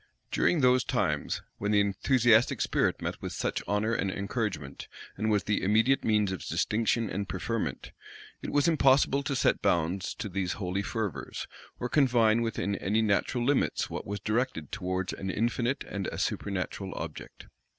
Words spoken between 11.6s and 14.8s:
or confine within any natural limits what was directed